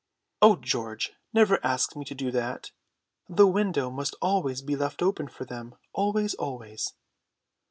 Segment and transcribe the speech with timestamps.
[0.41, 2.71] "O George, never ask me to do that.
[3.29, 6.93] The window must always be left open for them, always, always."